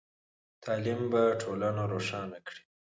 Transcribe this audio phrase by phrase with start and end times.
[0.63, 2.61] تعلیم به ټولنه روښانه کړئ.